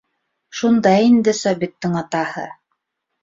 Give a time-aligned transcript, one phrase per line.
[0.59, 2.47] Шунда инде Сабиттың атаһы!